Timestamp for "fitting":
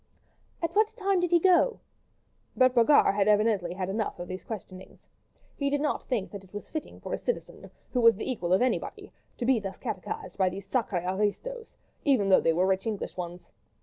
6.71-6.99